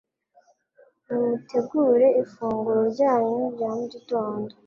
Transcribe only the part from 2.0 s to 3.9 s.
ifunguro ryanyu rya